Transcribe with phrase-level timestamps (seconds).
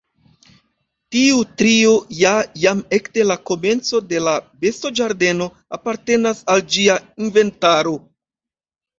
[1.15, 1.89] Tiu trio
[2.19, 4.33] ja jam ekde la komenco de la
[4.65, 7.95] bestoĝardeno apartenas al ĝia inventaro.